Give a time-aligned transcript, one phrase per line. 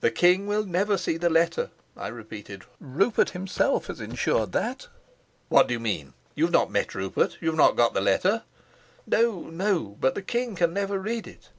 [0.00, 2.62] "The king will never see the letter," I repeated.
[2.80, 4.88] "Rupert himself has insured that."
[5.50, 6.14] "What do you mean?
[6.34, 7.36] You've not met Rupert?
[7.42, 8.44] You've not got the letter?"
[9.06, 11.50] "No, no; but the king can never read it."